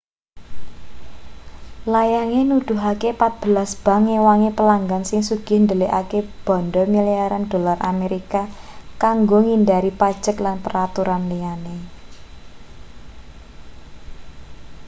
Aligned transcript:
layange 1.93 2.41
nuduhake 2.49 3.09
patbelas 3.21 3.71
bank 3.83 4.01
ngewangi 4.05 4.49
pelanggan 4.57 5.03
sing 5.09 5.21
sugih 5.27 5.59
ndelikake 5.63 6.19
banda 6.45 6.81
milyaran 6.93 7.43
dolar 7.51 7.77
amerika 7.93 8.41
kanggo 9.03 9.37
ngindhari 9.45 9.91
pajek 10.01 10.37
lan 10.45 10.57
peraturan 10.65 11.23
liyane 11.31 11.75